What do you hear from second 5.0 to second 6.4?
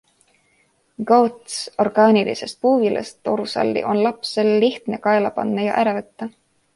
kaela panna ja ära võtta.